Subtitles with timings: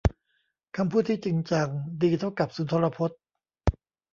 [0.75, 1.67] คำพูดที่จริงจัง
[2.03, 3.19] ดีเท่ากับสุนทรพจน์